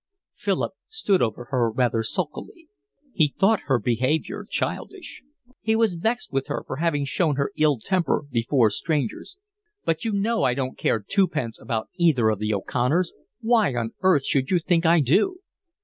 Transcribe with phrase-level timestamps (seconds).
[0.33, 2.67] Philip stood over her rather sulkily.
[3.13, 5.21] He thought her behaviour childish.
[5.61, 9.37] He was vexed with her for having shown her ill temper before strangers.
[9.85, 13.13] "But you know I don't care twopence about either of the O'Connors.
[13.41, 15.41] Why on earth should you think I do?"